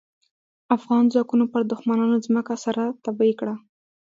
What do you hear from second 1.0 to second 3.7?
ځواکونو پر دوښمنانو ځمکه سره تبۍ کړه.